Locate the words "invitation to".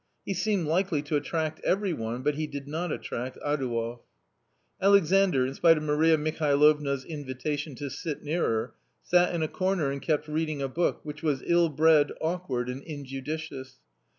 7.05-7.87